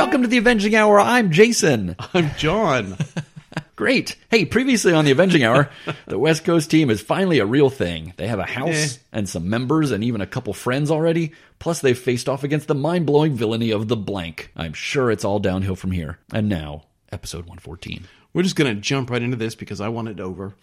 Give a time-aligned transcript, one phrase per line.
[0.00, 0.98] Welcome to the Avenging Hour.
[0.98, 1.94] I'm Jason.
[2.14, 2.96] I'm John.
[3.76, 4.16] Great.
[4.30, 5.68] Hey, previously on the Avenging Hour,
[6.06, 8.14] the West Coast team is finally a real thing.
[8.16, 8.98] They have a house Eh.
[9.12, 11.32] and some members and even a couple friends already.
[11.58, 14.50] Plus, they've faced off against the mind blowing villainy of the blank.
[14.56, 16.18] I'm sure it's all downhill from here.
[16.32, 18.04] And now, episode 114.
[18.32, 20.54] We're just going to jump right into this because I want it over.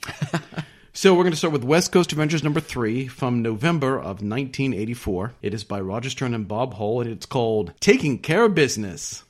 [0.94, 5.34] so we're going to start with West Coast Avengers number three from November of 1984.
[5.44, 9.24] It is by Roger Stern and Bob Hall, and it's called Taking Care of Business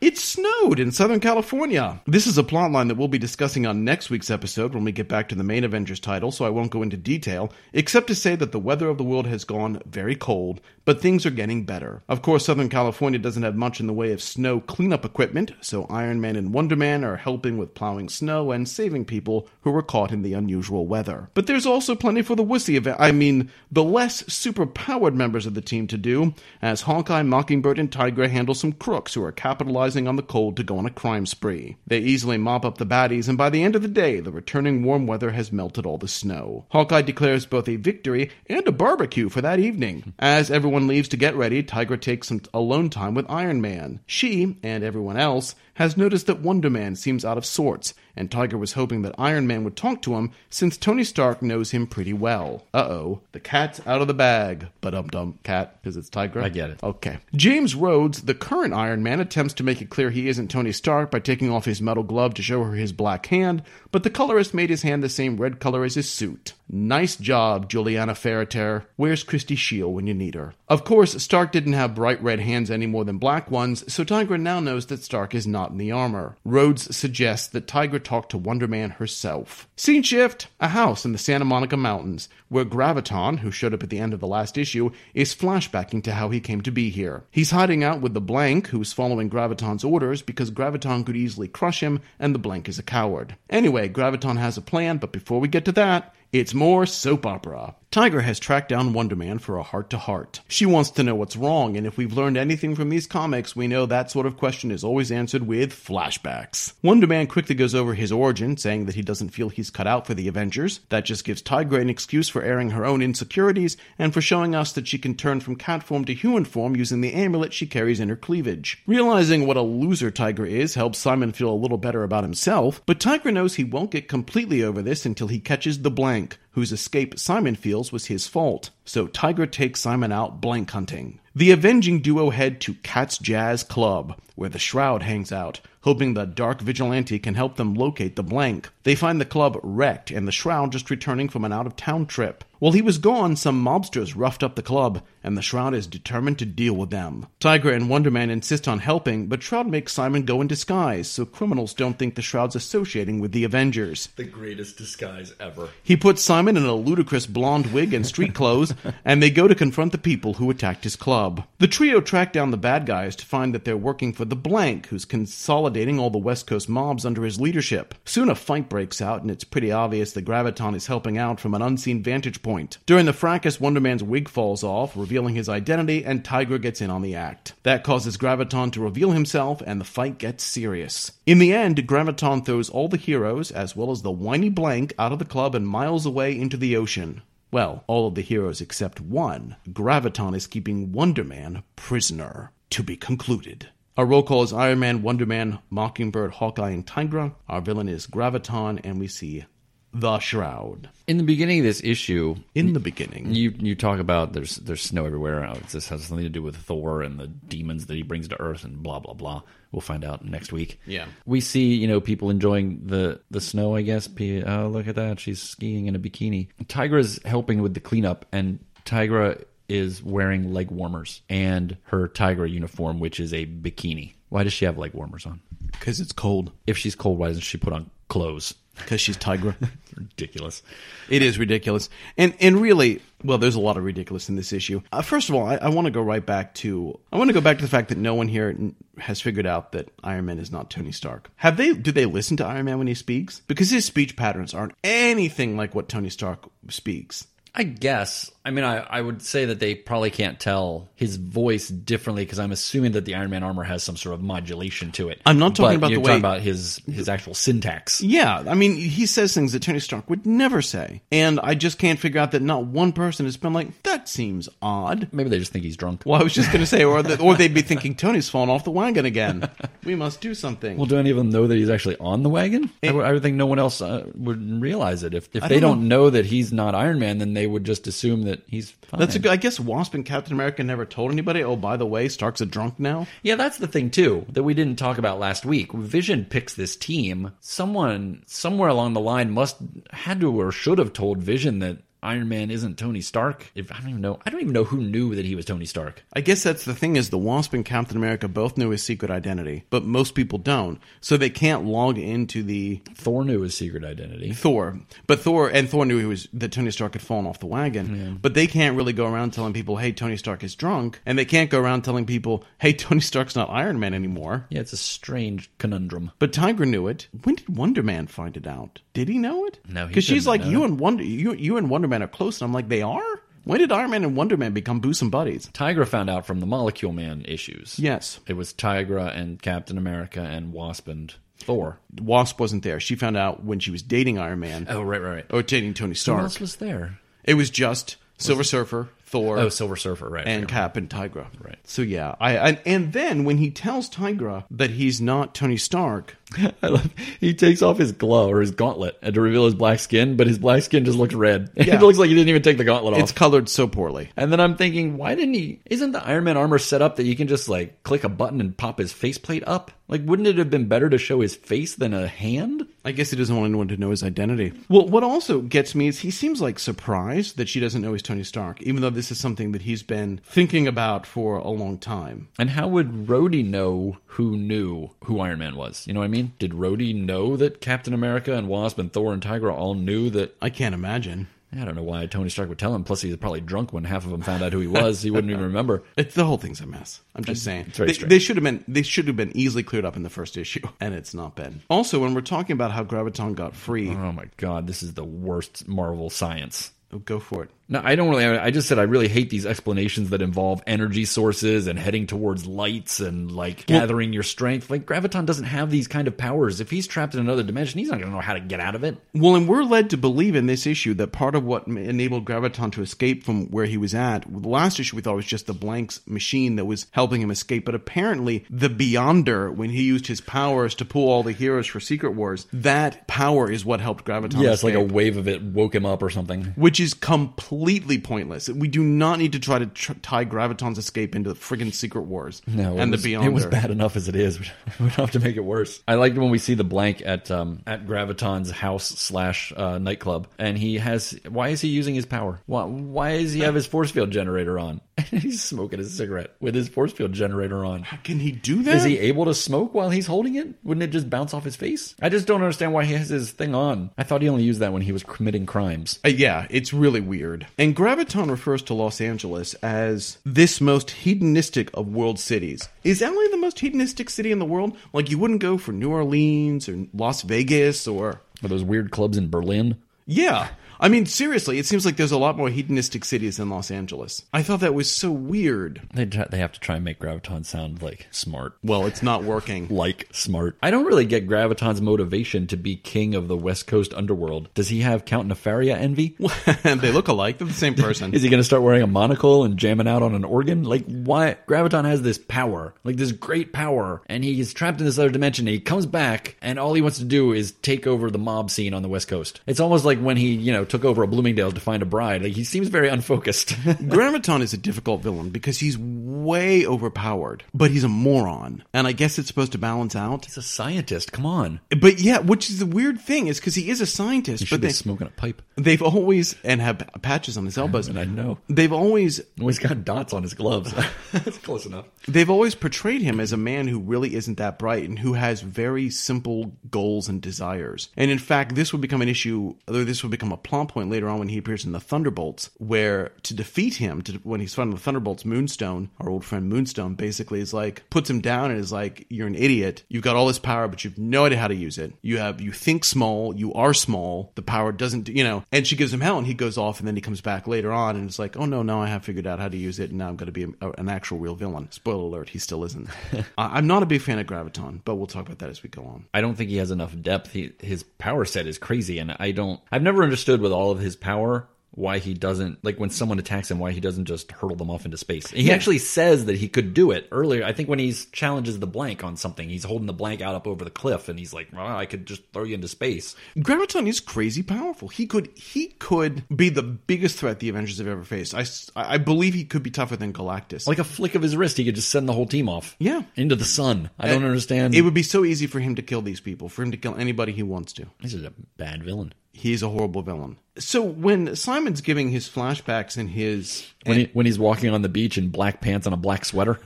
[0.00, 2.00] It snowed in Southern California.
[2.06, 5.08] This is a plotline that we'll be discussing on next week's episode when we get
[5.08, 8.36] back to the main Avengers title, so I won't go into detail, except to say
[8.36, 12.04] that the weather of the world has gone very cold, but things are getting better.
[12.08, 15.84] Of course, Southern California doesn't have much in the way of snow cleanup equipment, so
[15.90, 19.82] Iron Man and Wonder Man are helping with plowing snow and saving people who were
[19.82, 21.28] caught in the unusual weather.
[21.34, 25.54] But there's also plenty for the wussy event, I mean, the less superpowered members of
[25.54, 29.87] the team to do, as Hawkeye, Mockingbird, and Tigra handle some crooks who are capitalizing
[29.96, 31.76] on the cold to go on a crime spree.
[31.86, 34.82] They easily mop up the baddies, and by the end of the day, the returning
[34.82, 36.66] warm weather has melted all the snow.
[36.70, 40.12] Hawkeye declares both a victory and a barbecue for that evening.
[40.18, 44.00] As everyone leaves to get ready, Tigra takes some alone time with Iron Man.
[44.06, 48.58] She, and everyone else, has noticed that Wonder Man seems out of sorts, and Tiger
[48.58, 52.12] was hoping that Iron Man would talk to him since Tony Stark knows him pretty
[52.12, 52.66] well.
[52.74, 54.66] Uh oh, the cat's out of the bag.
[54.80, 56.42] But um dum cat, because it's Tiger.
[56.42, 56.82] I get it.
[56.82, 57.18] Okay.
[57.36, 61.10] James Rhodes, the current Iron Man, attempts to make it clear he isn't Tony Stark
[61.10, 64.54] by taking off his metal glove to show her his black hand, but the colorist
[64.54, 66.54] made his hand the same red color as his suit.
[66.70, 68.84] Nice job, Julianna Ferriter.
[68.96, 70.52] Where's Christie Scheele when you need her?
[70.68, 74.38] Of course, Stark didn't have bright red hands any more than black ones, so Tigra
[74.38, 76.36] now knows that Stark is not in the armor.
[76.44, 79.66] Rhodes suggests that Tigra talk to Wonder Man herself.
[79.76, 83.88] Scene shift a house in the Santa Monica Mountains, where Graviton, who showed up at
[83.88, 87.24] the end of the last issue, is flashbacking to how he came to be here.
[87.30, 91.82] He's hiding out with the Blank, who's following Graviton's orders because Graviton could easily crush
[91.82, 93.36] him, and the Blank is a coward.
[93.48, 97.74] Anyway, Graviton has a plan, but before we get to that, it's more soap opera.
[97.90, 100.42] Tiger has tracked down Wonder Man for a heart to heart.
[100.46, 103.66] She wants to know what's wrong, and if we've learned anything from these comics, we
[103.66, 106.74] know that sort of question is always answered with flashbacks.
[106.82, 110.06] Wonder Man quickly goes over his origin, saying that he doesn't feel he's cut out
[110.06, 110.80] for the Avengers.
[110.90, 114.72] That just gives Tigra an excuse for airing her own insecurities and for showing us
[114.72, 118.00] that she can turn from cat form to human form using the amulet she carries
[118.00, 118.82] in her cleavage.
[118.86, 123.00] Realizing what a loser Tiger is helps Simon feel a little better about himself, but
[123.00, 127.16] Tigra knows he won't get completely over this until he catches the blank whose escape
[127.16, 128.70] Simon feels was his fault.
[128.84, 131.20] So Tiger takes Simon out blank hunting.
[131.32, 136.24] The avenging duo head to Cat's Jazz Club, where the Shroud hangs out, hoping the
[136.24, 138.70] dark vigilante can help them locate the blank.
[138.82, 142.06] They find the club wrecked and the Shroud just returning from an out of town
[142.06, 142.44] trip.
[142.58, 146.40] While he was gone, some mobsters roughed up the club, and the Shroud is determined
[146.40, 147.28] to deal with them.
[147.38, 151.24] Tiger and Wonder Man insist on helping, but Shroud makes Simon go in disguise so
[151.24, 154.08] criminals don't think the Shroud's associating with the Avengers.
[154.16, 155.68] The greatest disguise ever.
[155.84, 158.74] He puts Simon in a ludicrous blonde wig and street clothes,
[159.04, 161.44] and they go to confront the people who attacked his club.
[161.58, 164.86] The trio track down the bad guys to find that they're working for the Blank,
[164.86, 165.67] who's consolidating
[165.98, 167.94] all the West Coast mobs under his leadership.
[168.04, 171.54] Soon a fight breaks out, and it's pretty obvious that Graviton is helping out from
[171.54, 172.78] an unseen vantage point.
[172.86, 176.90] During the fracas, Wonder Man's wig falls off, revealing his identity, and Tiger gets in
[176.90, 177.54] on the act.
[177.64, 181.12] That causes Graviton to reveal himself, and the fight gets serious.
[181.26, 185.12] In the end, Graviton throws all the heroes, as well as the whiny Blank, out
[185.12, 187.22] of the club and miles away into the ocean.
[187.50, 189.56] Well, all of the heroes except one.
[189.68, 192.52] Graviton is keeping Wonder Man prisoner.
[192.70, 193.68] To be concluded.
[193.98, 197.34] Our roll call is Iron Man, Wonder Man, Mockingbird, Hawkeye, and Tigra.
[197.48, 199.44] Our villain is Graviton, and we see
[199.92, 200.88] the Shroud.
[201.08, 204.82] In the beginning of this issue, In the beginning, You you talk about there's there's
[204.82, 205.44] snow everywhere.
[205.44, 208.40] Oh, this has something to do with Thor and the demons that he brings to
[208.40, 209.42] Earth and blah blah blah.
[209.72, 210.78] We'll find out next week.
[210.86, 211.06] Yeah.
[211.26, 213.74] we see you know people enjoying the the snow.
[213.74, 214.08] I guess.
[214.08, 215.18] Oh, look at that!
[215.18, 216.50] She's skiing in a bikini.
[216.66, 223.00] Tigra's helping with the cleanup, and Tigra is wearing leg warmers and her tiger uniform,
[223.00, 224.12] which is a bikini.
[224.28, 225.40] Why does she have leg warmers on?
[225.72, 226.52] because it's cold.
[226.66, 228.54] If she's cold, why doesn't she put on clothes?
[228.76, 229.56] Because she's Tigra.
[229.96, 230.62] Ridiculous.
[231.08, 234.80] It is ridiculous, and and really, well, there's a lot of ridiculous in this issue.
[234.92, 237.34] Uh, first of all, I, I want to go right back to I want to
[237.34, 238.56] go back to the fact that no one here
[238.98, 241.30] has figured out that Iron Man is not Tony Stark.
[241.36, 241.72] Have they?
[241.72, 243.40] Do they listen to Iron Man when he speaks?
[243.48, 247.26] Because his speech patterns aren't anything like what Tony Stark speaks.
[247.58, 248.30] I guess.
[248.44, 252.38] I mean, I, I would say that they probably can't tell his voice differently because
[252.38, 255.20] I'm assuming that the Iron Man armor has some sort of modulation to it.
[255.26, 258.00] I'm not talking But about the you're way- talking about his his actual syntax.
[258.00, 261.02] Yeah, I mean, he says things that Tony Stark would never say.
[261.12, 264.48] And I just can't figure out that not one person has been like, that seems
[264.62, 265.08] odd.
[265.12, 266.02] Maybe they just think he's drunk.
[266.06, 268.48] Well, I was just going to say, or, the, or they'd be thinking Tony's fallen
[268.50, 269.50] off the wagon again.
[269.84, 270.76] We must do something.
[270.76, 272.70] Well, do any of them know that he's actually on the wagon?
[272.82, 275.12] I would, I would think no one else uh, would realize it.
[275.12, 276.08] If if they don't don't know.
[276.08, 279.00] that he's not Iron Man, then they would just assume that he's fine.
[279.00, 281.86] That's a good, I guess Wasp and Captain America never told anybody, oh, by the
[281.86, 283.06] way, Stark's a drunk now.
[283.22, 285.72] Yeah, that's the thing too that we didn't talk about last week.
[285.72, 287.32] Vision picks this team.
[287.40, 289.56] Someone somewhere along the line must
[289.90, 293.50] had to or should have told Vision that Iron Man isn't Tony Stark.
[293.54, 295.64] If I don't even know, I don't even know who knew that he was Tony
[295.64, 296.04] Stark.
[296.12, 299.10] I guess that's the thing is the Wasp and Captain America both knew his secret
[299.10, 300.80] identity, but most people don't.
[301.00, 304.32] So they can't log into the Thor knew his secret identity.
[304.32, 304.78] Thor.
[305.06, 308.18] But Thor and Thor knew he was that Tony Stark had fallen off the wagon.
[308.20, 311.24] But they can't really go around telling people, "Hey, Tony Stark is drunk," and they
[311.24, 314.76] can't go around telling people, "Hey, Tony Stark's not Iron Man anymore." Yeah, it's a
[314.76, 316.12] strange conundrum.
[316.18, 317.08] But Tiger knew it.
[317.24, 318.80] When did Wonder Man find it out?
[318.94, 319.60] Did he know it?
[319.68, 322.46] No, because she's like you and Wonder you you and Wonder Man are close, and
[322.48, 323.02] I'm like they are.
[323.44, 325.46] When did Iron Man and Wonder Man become bosom buddies?
[325.54, 327.78] Tigra found out from the Molecule Man issues.
[327.78, 331.78] Yes, It was Tigra and Captain America and Wasp and Thor.
[331.98, 332.78] Wasp wasn't there.
[332.80, 335.26] She found out when she was dating Iron Man Oh, right, right, right.
[335.30, 336.22] or dating Tony Who Stark.
[336.22, 336.98] else was there?
[337.24, 340.26] It was just Silver Surfer, Thor, Oh, Silver Surfer, right.
[340.26, 341.28] and right, Cap and Tigra.
[341.42, 341.58] Right.
[341.64, 346.16] So yeah, I and, and then when he tells Tigra that he's not Tony Stark,
[346.62, 349.78] I love, he takes off his glove or his gauntlet and to reveal his black
[349.78, 351.50] skin, but his black skin just looks red.
[351.68, 351.74] Yeah.
[351.76, 353.00] it looks like he didn't even take the gauntlet off.
[353.00, 354.10] it's colored so poorly.
[354.16, 355.60] and then I'm thinking, why didn't he?
[355.66, 358.40] Isn't the Iron Man armor set up that you can just like click a button
[358.40, 359.70] and pop his faceplate up?
[359.90, 362.66] Like, wouldn't it have been better to show his face than a hand?
[362.84, 364.52] I guess he doesn't want anyone to know his identity.
[364.68, 368.02] Well, what also gets me is he seems like surprised that she doesn't know he's
[368.02, 371.78] Tony Stark, even though this is something that he's been thinking about for a long
[371.78, 372.28] time.
[372.38, 375.86] And how would Rhodey know who knew who Iron Man was?
[375.86, 376.17] You know what I mean?
[376.38, 380.36] Did Rhodey know that Captain America and Wasp and Thor and Tigra all knew that?
[380.40, 381.28] I can't imagine.
[381.52, 382.84] I don't know why Tony Stark would tell him.
[382.84, 385.00] Plus, he's probably drunk when half of them found out who he was.
[385.00, 385.82] He wouldn't even remember.
[385.96, 387.00] It's the whole thing's a mess.
[387.14, 387.72] I'm just saying.
[387.76, 390.36] They, they should have been they should have been easily cleared up in the first
[390.36, 391.62] issue, and it's not been.
[391.70, 395.04] Also, when we're talking about how Graviton got free, Oh my god, this is the
[395.04, 396.70] worst Marvel science.
[397.04, 397.50] Go for it.
[397.70, 398.24] No, I don't really.
[398.24, 402.46] I just said I really hate these explanations that involve energy sources and heading towards
[402.46, 404.70] lights and like gathering your strength.
[404.70, 406.60] Like Graviton doesn't have these kind of powers.
[406.60, 408.74] If he's trapped in another dimension, he's not going to know how to get out
[408.74, 408.96] of it.
[409.12, 412.72] Well, and we're led to believe in this issue that part of what enabled Graviton
[412.72, 415.52] to escape from where he was at, the last issue we thought was just the
[415.52, 420.22] blanks machine that was helping him escape, but apparently the Beyonder, when he used his
[420.22, 424.40] powers to pull all the heroes for Secret Wars, that power is what helped Graviton
[424.40, 426.44] Yeah, it's like a wave of it woke him up or something.
[426.56, 428.48] which is completely pointless.
[428.48, 432.02] We do not need to try to tr- tie Graviton's escape into the friggin' Secret
[432.02, 433.26] Wars No, and was, the Beyond.
[433.26, 434.38] It was bad enough as it is.
[434.78, 435.82] We don't have to make it worse.
[435.88, 440.28] I liked when we see the blank at um, at Graviton's house slash uh, nightclub,
[440.38, 441.18] and he has.
[441.28, 442.40] Why is he using his power?
[442.46, 444.80] Why, why does he have his force field generator on?
[445.10, 447.82] he's smoking a cigarette with his force field generator on.
[447.82, 448.76] How can he do that?
[448.76, 450.48] Is he able to smoke while he's holding it?
[450.62, 451.94] Wouldn't it just bounce off his face?
[452.00, 453.90] I just don't understand why he has his thing on.
[453.96, 455.98] I thought he only used that when he was committing crimes.
[456.04, 457.46] Uh, yeah, it's really weird.
[457.56, 462.68] And Graviton refers to Los Angeles as this most hedonistic of world cities.
[462.84, 464.76] Is LA the most hedonistic city in the world?
[464.92, 468.20] Like, you wouldn't go for New Orleans or Las Vegas or.
[468.42, 469.76] Or those weird clubs in Berlin.
[470.06, 470.48] Yeah.
[470.80, 474.22] I mean, seriously, it seems like there's a lot more hedonistic cities than Los Angeles.
[474.32, 475.82] I thought that was so weird.
[475.92, 478.54] They try, they have to try and make Graviton sound like smart.
[478.62, 479.68] Well, it's not working.
[479.70, 480.56] like smart.
[480.62, 484.52] I don't really get Graviton's motivation to be king of the West Coast underworld.
[484.54, 486.16] Does he have Count Nefaria envy?
[486.62, 487.38] they look alike.
[487.38, 488.14] They're the same person.
[488.14, 490.64] Is he going to start wearing a monocle and jamming out on an organ?
[490.64, 491.36] Like, why?
[491.46, 495.46] Graviton has this power, like this great power, and he's trapped in this other dimension.
[495.46, 498.74] He comes back, and all he wants to do is take over the mob scene
[498.74, 499.40] on the West Coast.
[499.46, 502.22] It's almost like when he, you know, took over a Bloomingdale's to find a bride.
[502.22, 503.48] Like, he seems very unfocused.
[503.54, 508.64] Graviton is a difficult villain because he's way overpowered, but he's a moron.
[508.72, 510.24] And I guess it's supposed to balance out.
[510.24, 511.12] he's a scientist.
[511.12, 511.60] Come on.
[511.80, 514.68] But yeah, which is the weird thing is because he is a scientist, but be
[514.68, 515.42] they, smoking a pipe.
[515.56, 517.88] they've always and have patches on his elbows.
[517.88, 518.38] And I know.
[518.48, 520.74] They've always always got dots on his gloves.
[521.12, 521.86] That's close enough.
[522.06, 525.40] they've always portrayed him as a man who really isn't that bright and who has
[525.40, 527.88] very simple goals and desires.
[527.96, 530.90] And in fact, this would become an issue, or this would become a plot point
[530.90, 534.54] later on when he appears in the Thunderbolts, where to defeat him, to, when he's
[534.54, 538.60] fighting the Thunderbolts, Moonstone, our old friend Moonstone, basically is like puts him down and
[538.60, 539.84] is like, "You're an idiot.
[539.88, 541.92] You've got all this power, but you've no idea how to use it.
[542.02, 544.32] You have you think small, you are small.
[544.34, 546.88] The power doesn't, you know." And she gives him hell, and he goes off, and
[546.88, 549.26] then he comes back later on, and it's like, "Oh no, now I have figured
[549.26, 551.34] out how to use it, and now I'm going to be a, an actual real
[551.34, 552.88] villain." Spoiler alert: he still isn't.
[553.38, 555.84] I'm not a big fan of Graviton, but we'll talk about that as we go
[555.84, 556.06] on.
[556.14, 557.32] I don't think he has enough depth.
[557.32, 559.60] He, his power set is crazy, and I don't.
[559.70, 563.48] I've never understood with all of his power why he doesn't like when someone attacks
[563.52, 565.30] him why he doesn't just hurtle them off into space.
[565.30, 565.52] He Yeah.
[565.54, 567.44] actually says that he could do it earlier.
[567.44, 570.48] I think when he challenges the blank on something, he's holding the blank out up
[570.48, 573.86] over the cliff, and he's like, well, "I could just throw you into space." Graviton
[573.86, 574.88] is crazy powerful.
[574.88, 578.34] He could he could be the biggest threat the Avengers have ever faced.
[578.34, 580.66] i i believe he could be tougher than Galactus.
[580.66, 582.74] Like a flick of his wrist, he could just send the whole team off.
[582.80, 583.02] Yeah.
[583.14, 583.90] into the sun.
[584.00, 584.74] I don't understand.
[584.74, 586.96] it would be so easy for him to kill these people, for him to kill
[586.96, 587.86] anybody he wants to.
[588.02, 589.12] this is a bad villain.
[589.38, 590.36] He's a horrible villain.
[590.58, 594.88] So when Simon's giving his flashbacks and his When he, when he's walking on the
[594.88, 596.58] beach in black pants and a black sweater.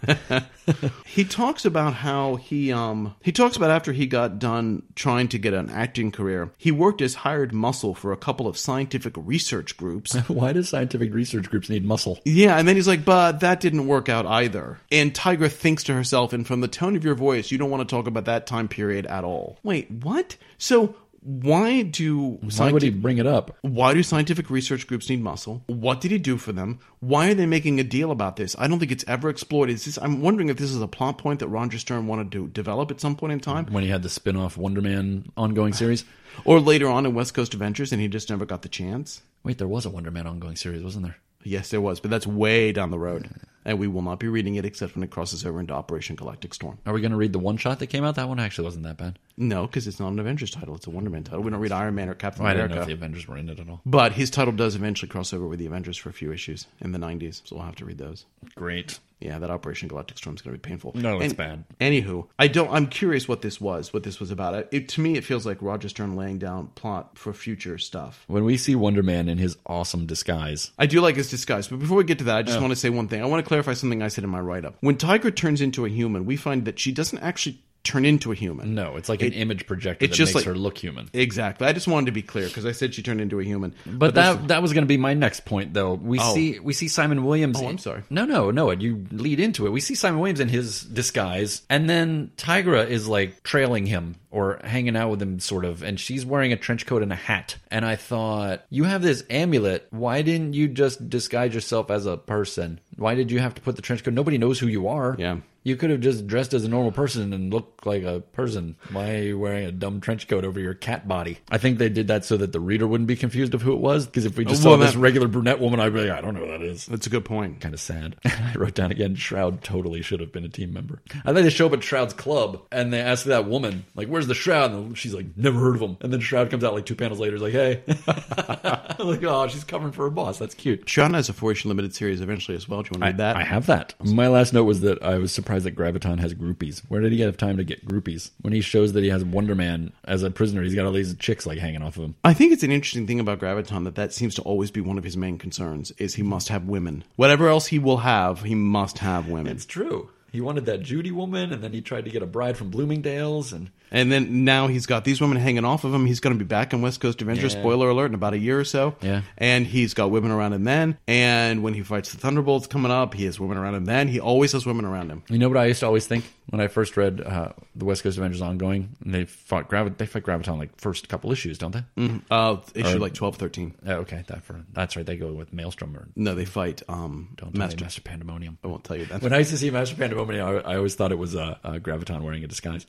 [1.04, 5.38] he talks about how he um he talks about after he got done trying to
[5.38, 9.76] get an acting career, he worked as hired muscle for a couple of scientific research
[9.76, 10.14] groups.
[10.28, 12.20] Why do scientific research groups need muscle?
[12.24, 14.78] Yeah, and then he's like, but that didn't work out either.
[14.90, 17.86] And Tigra thinks to herself, and from the tone of your voice, you don't want
[17.86, 19.58] to talk about that time period at all.
[19.62, 20.38] Wait, what?
[20.56, 23.56] So why do Why would he bring it up?
[23.62, 25.62] why do scientific research groups need muscle?
[25.66, 26.80] What did he do for them?
[26.98, 28.56] Why are they making a deal about this?
[28.58, 29.70] I don't think it's ever explored.
[29.70, 29.98] Is this?
[29.98, 33.00] I'm wondering if this is a plot point that Roger Stern wanted to develop at
[33.00, 36.04] some point in time, When he had the spin off Wonder Man ongoing series?
[36.44, 39.22] or later on in West Coast Avengers, and he just never got the chance.
[39.44, 41.16] Wait, there was a Wonder Man ongoing series, wasn't there?
[41.44, 43.28] Yes, there was, but that's way down the road,
[43.64, 46.54] and we will not be reading it except when it crosses over into Operation Galactic
[46.54, 46.78] Storm.
[46.86, 48.14] Are we going to read the one shot that came out?
[48.14, 49.18] That one actually wasn't that bad.
[49.42, 51.40] No, because it's not an Avengers title; it's a Wonder Man title.
[51.42, 52.82] We don't read Iron Man or Captain Oh, I didn't know America.
[52.92, 53.80] if the Avengers were in it at all.
[53.84, 56.92] But his title does eventually cross over with the Avengers for a few issues in
[56.92, 58.24] the '90s, so we'll have to read those.
[58.54, 58.98] Great.
[59.20, 60.92] Yeah, that Operation Galactic Storm is going to be painful.
[60.96, 61.64] No, it's And- bad.
[61.80, 62.68] Anywho, I don't.
[62.72, 63.92] I'm curious what this was.
[63.92, 64.54] What this was about.
[64.54, 68.24] It, it to me, it feels like Roger Stern laying down plot for future stuff.
[68.26, 71.78] When we see Wonder Man in his awesome disguise, I do like his disguise, but
[71.78, 73.22] before we get to that, I just want to say one thing.
[73.22, 74.74] I want to clarify something I said in my write up.
[74.80, 78.34] When Tiger turns into a human, we find that she doesn't actually turn into a
[78.34, 78.74] human.
[78.74, 81.10] no, it's like an image projector it's that just makes like- her look human.
[81.12, 81.66] Exactly.
[81.66, 83.74] I just wanted to be clear because I said she turned into a human.
[83.86, 85.94] But, that that was going to be my next point, though.
[85.94, 86.34] We Oh.
[86.34, 87.58] see we see Simon Williams.
[87.60, 88.02] Oh, I'm sorry.
[88.10, 88.70] No, no, no.
[88.70, 89.70] You lead into it.
[89.70, 94.60] We see Simon Williams in his disguise, and then Tigra is like trailing him or
[94.64, 97.56] hanging out with him, sort of, and she's wearing a trench coat and a hat.
[97.70, 99.86] And I thought, you have this amulet.
[99.90, 102.80] Why didn't you just disguise yourself as a person?
[102.96, 104.14] Why did you have to put the trench coat?
[104.14, 105.16] Nobody knows who you are.
[105.18, 105.38] Yeah.
[105.64, 108.76] You could have just dressed as a normal person and looked like a person.
[108.90, 111.38] Why are you wearing a dumb trench coat over your cat body?
[111.50, 113.78] I think they did that so that the reader wouldn't be confused of who it
[113.80, 114.06] was.
[114.06, 116.20] Because if we just Well, saw this that- regular brunette woman, I'd be like, I
[116.20, 116.86] don't know who that is.
[116.86, 117.60] That's a good point.
[117.60, 118.16] Kind of sad.
[118.24, 121.00] I wrote down again, Shroud totally should have been a team member.
[121.24, 124.26] I think they show up at Shroud's club and they ask that woman, like, where's
[124.26, 124.72] the Shroud?
[124.72, 125.96] And she's like, never heard of him.
[126.00, 127.82] And then Shroud comes out like two panels later, is like, hey.
[128.26, 130.38] I'm like, oh, she's covering for her boss.
[130.38, 130.88] That's cute.
[130.88, 132.82] Shroud has a four issue limited series eventually as well.
[132.82, 133.36] Do you want to read that?
[133.36, 133.94] I have that.
[134.04, 136.80] My last note was that I was surprised that Graviton has groupies.
[136.88, 138.30] Where did he get time to get groupies?
[138.40, 141.14] When he shows that he has Wonder Man as a prisoner, he's got all these
[141.16, 142.14] chicks like hanging off of him.
[142.24, 144.98] I think it's an interesting thing about Graviton that that seems to always be one
[144.98, 147.04] of his main concerns is he must have women.
[147.16, 149.52] Whatever else he will have, he must have women.
[149.52, 150.10] It's true.
[150.32, 153.52] He wanted that Judy woman, and then he tried to get a bride from Bloomingdale's,
[153.52, 156.06] and And then now he's got these women hanging off of him.
[156.06, 157.52] He's going to be back in West Coast Avengers.
[157.52, 157.60] Yeah.
[157.60, 158.06] Spoiler alert!
[158.06, 158.96] In about a year or so.
[159.02, 159.22] Yeah.
[159.36, 160.96] And he's got women around him then.
[161.06, 164.08] And when he fights the Thunderbolts coming up, he has women around him then.
[164.08, 165.22] He always has women around him.
[165.28, 168.02] You know what I used to always think when I first read uh, the West
[168.02, 171.72] Coast Avengers ongoing, and they fought Gravi- they fight Graviton like first couple issues, don't
[171.72, 172.20] they?
[172.30, 173.74] Uh, issue like 12, 13.
[173.86, 175.06] Oh, okay, that for that's right.
[175.06, 176.82] They go with Maelstrom or No, they fight.
[176.88, 177.84] Um, don't Master.
[177.84, 178.58] Master Pandemonium.
[178.62, 179.22] I won't tell you that.
[179.22, 181.72] When I used to see Master Pandemonium, I, I always thought it was uh, uh,
[181.74, 182.86] Graviton wearing a disguise.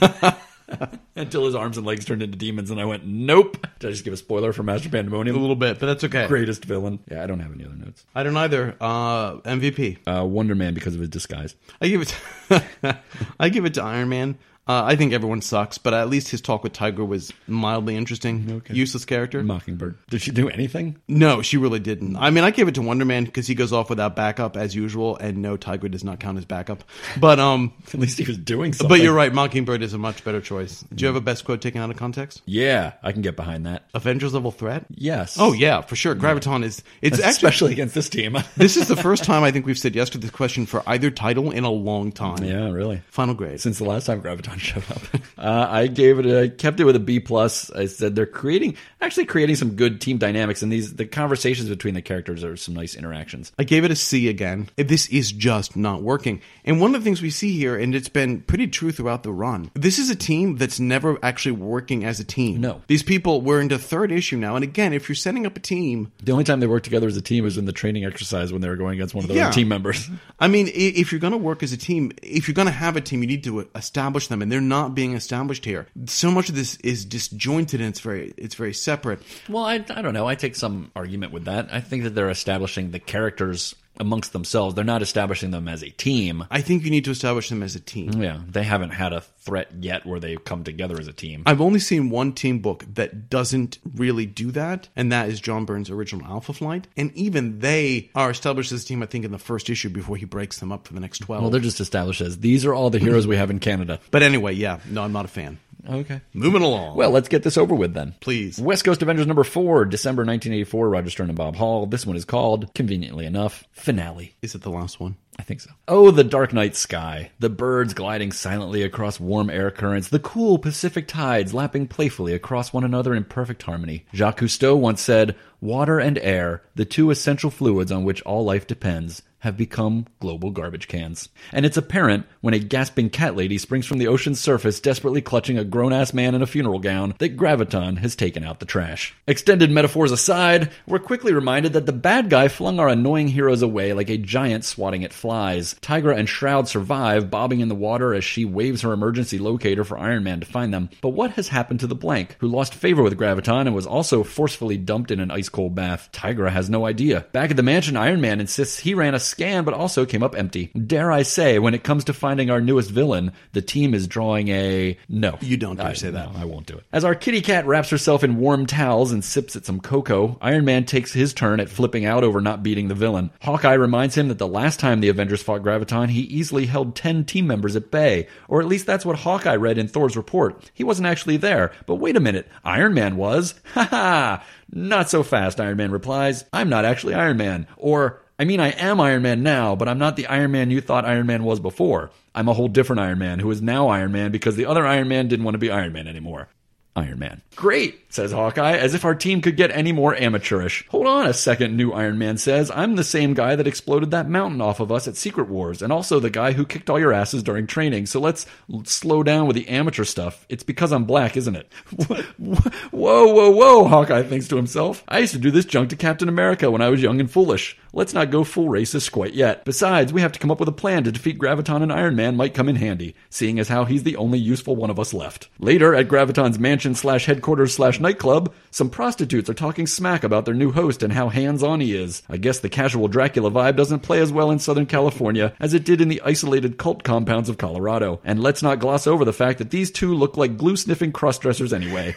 [1.16, 4.04] Until his arms and legs turned into demons, and I went, "Nope." Did I just
[4.04, 5.36] give a spoiler for Master Pandemonium?
[5.36, 6.26] a little bit, but that's okay.
[6.26, 6.98] Greatest villain.
[7.10, 8.04] Yeah, I don't have any other notes.
[8.14, 8.76] I don't either.
[8.80, 9.98] Uh, MVP.
[10.06, 11.54] Uh, Wonder Man because of his disguise.
[11.80, 12.96] I give it.
[13.40, 14.38] I give it to Iron Man.
[14.68, 18.50] Uh, I think everyone sucks, but at least his talk with Tiger was mildly interesting.
[18.50, 18.74] Okay.
[18.74, 19.42] Useless character.
[19.42, 19.96] Mockingbird.
[20.10, 20.96] Did she do anything?
[21.06, 22.16] No, she really didn't.
[22.16, 24.74] I mean, I give it to Wonder Man because he goes off without backup as
[24.74, 26.82] usual, and no, Tiger does not count as backup.
[27.20, 28.88] But um, At least he was doing something.
[28.88, 29.32] but you're right.
[29.32, 30.84] Mockingbird is a much better choice.
[30.94, 32.42] Do you have a best quote taken out of context?
[32.46, 33.84] Yeah, I can get behind that.
[33.94, 34.86] Avengers level threat.
[34.90, 35.36] Yes.
[35.38, 36.14] Oh yeah, for sure.
[36.16, 36.82] Graviton is.
[37.02, 37.30] It's actually.
[37.30, 38.36] especially against this team.
[38.56, 41.10] This is the first time I think we've said yes to this question for either
[41.10, 42.42] title in a long time.
[42.42, 43.02] yeah, really.
[43.10, 43.60] Final grade.
[43.60, 45.02] Since the last time Graviton Showed up.
[45.38, 46.26] uh, I gave it.
[46.26, 47.70] A, I kept it with a B plus.
[47.70, 51.94] I said they're creating, actually creating some good team dynamics, and these the conversations between
[51.94, 53.52] the characters are some nice interactions.
[53.58, 54.68] I gave it a C again.
[54.76, 56.40] This is just not working.
[56.64, 59.32] And one of the things we see here, and it's been pretty true throughout the
[59.32, 62.60] run, this is a team that's never actually working as a team.
[62.60, 62.82] No.
[62.86, 64.54] These people, we're into third issue now.
[64.56, 67.16] And again, if you're setting up a team, The only time they work together as
[67.16, 69.36] a team is in the training exercise when they were going against one of their
[69.36, 69.50] Yeah.
[69.50, 70.08] team members.
[70.40, 72.96] I mean, if you're going to work as a team, if you're going to have
[72.96, 75.88] a team, you need to establish them, and they're not being established here.
[76.04, 79.20] So much of this is disjointed and it's very, it's very separate.
[79.48, 80.28] Well, I, I don't know.
[80.28, 81.66] I take some argument with that.
[81.72, 84.74] I think that they're establishing the characters amongst themselves.
[84.74, 86.44] They're not establishing them as a team.
[86.50, 88.22] I think you need to establish them as a team.
[88.22, 91.42] Yeah, they haven't had a threat yet where they've come together as a team.
[91.46, 95.64] I've only seen one team book that doesn't really do that, and that is John
[95.64, 96.88] Byrne's original Alpha Flight.
[96.96, 100.16] And even they are established as a team, I think, in the first issue before
[100.16, 101.42] he breaks them up for the next 12.
[101.42, 104.00] Well, they're just established as these are all the heroes we have in Canada.
[104.10, 105.58] but anyway, yeah, no, I'm not a fan.
[105.88, 106.20] Okay.
[106.32, 106.96] Moving along.
[106.96, 108.14] Well, let's get this over with then.
[108.20, 108.60] Please.
[108.60, 111.86] West Coast Avengers number four, December 1984, Roger Stern and Bob Hall.
[111.86, 114.34] This one is called, conveniently enough, Finale.
[114.42, 115.16] Is it the last one?
[115.38, 115.70] I think so.
[115.86, 117.30] Oh, the dark night sky.
[117.38, 120.08] The birds gliding silently across warm air currents.
[120.08, 124.06] The cool Pacific tides lapping playfully across one another in perfect harmony.
[124.14, 128.66] Jacques Cousteau once said, Water and air, the two essential fluids on which all life
[128.66, 131.28] depends, have become global garbage cans.
[131.52, 135.58] And it's apparent when a gasping cat lady springs from the ocean's surface desperately clutching
[135.58, 139.14] a grown ass man in a funeral gown that Graviton has taken out the trash.
[139.26, 143.92] Extended metaphors aside, we're quickly reminded that the bad guy flung our annoying heroes away
[143.92, 145.74] like a giant swatting at flies.
[145.80, 149.98] Tigra and Shroud survive, bobbing in the water as she waves her emergency locator for
[149.98, 150.88] Iron Man to find them.
[151.00, 154.22] But what has happened to the blank, who lost favor with Graviton and was also
[154.22, 156.08] forcefully dumped in an ice cold bath?
[156.12, 157.26] Tigra has no idea.
[157.32, 160.36] Back at the mansion, Iron Man insists he ran a scan but also came up
[160.36, 160.66] empty.
[160.66, 164.48] Dare I say, when it comes to finding our newest villain, the team is drawing
[164.48, 165.38] a no.
[165.40, 166.32] You don't dare I- say that.
[166.32, 166.84] no, I won't do it.
[166.92, 170.64] As our kitty cat wraps herself in warm towels and sips at some cocoa, Iron
[170.64, 173.30] Man takes his turn at flipping out over not beating the villain.
[173.42, 177.24] Hawkeye reminds him that the last time the Avengers fought Graviton, he easily held 10
[177.24, 178.28] team members at bay.
[178.48, 180.70] Or at least that's what Hawkeye read in Thor's report.
[180.74, 181.72] He wasn't actually there.
[181.86, 183.54] But wait a minute, Iron Man was?
[183.76, 184.44] Ha ha!
[184.72, 186.44] Not so fast, Iron Man replies.
[186.52, 187.66] I'm not actually Iron Man.
[187.76, 190.82] Or, I mean, I am Iron Man now, but I'm not the Iron Man you
[190.82, 192.10] thought Iron Man was before.
[192.34, 195.08] I'm a whole different Iron Man who is now Iron Man because the other Iron
[195.08, 196.48] Man didn't want to be Iron Man anymore.
[196.96, 197.42] Iron Man.
[197.54, 200.84] Great, says Hawkeye, as if our team could get any more amateurish.
[200.88, 202.70] Hold on a second, new Iron Man says.
[202.74, 205.92] I'm the same guy that exploded that mountain off of us at Secret Wars, and
[205.92, 208.46] also the guy who kicked all your asses during training, so let's
[208.84, 210.46] slow down with the amateur stuff.
[210.48, 211.70] It's because I'm black, isn't it?
[212.38, 215.04] whoa, whoa, whoa, Hawkeye thinks to himself.
[215.06, 217.78] I used to do this junk to Captain America when I was young and foolish.
[217.96, 219.64] Let's not go full racist quite yet.
[219.64, 222.36] Besides, we have to come up with a plan to defeat Graviton and Iron Man
[222.36, 225.48] might come in handy, seeing as how he's the only useful one of us left.
[225.58, 230.52] Later, at Graviton's mansion slash headquarters slash nightclub, some prostitutes are talking smack about their
[230.52, 232.22] new host and how hands-on he is.
[232.28, 235.86] I guess the casual Dracula vibe doesn't play as well in Southern California as it
[235.86, 238.20] did in the isolated cult compounds of Colorado.
[238.24, 242.14] And let's not gloss over the fact that these two look like glue-sniffing cross-dressers anyway.